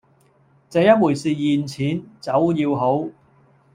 [0.67, 3.07] 這一回是現錢，酒要好